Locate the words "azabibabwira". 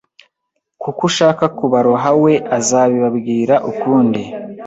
2.57-3.55